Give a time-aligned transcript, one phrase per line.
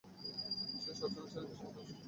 [0.83, 1.97] সে সব সময় ছেলেটার সমর্থনে ছিল।